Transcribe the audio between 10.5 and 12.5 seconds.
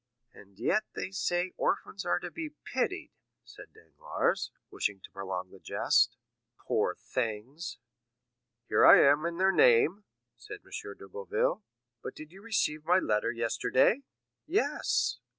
M. de Boville; "but did you